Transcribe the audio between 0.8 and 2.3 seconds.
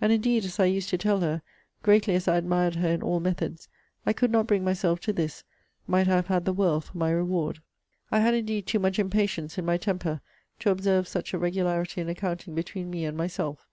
to tell her, greatly as